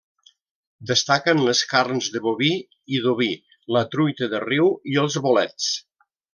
Destaquen 0.91 1.41
les 1.49 1.61
carns 1.73 2.07
de 2.15 2.23
boví 2.29 2.49
i 2.97 3.03
d'oví, 3.05 3.29
la 3.77 3.85
truita 3.93 4.33
de 4.35 4.43
riu 4.49 4.75
i 4.95 4.99
els 5.07 5.23
bolets. 5.29 5.73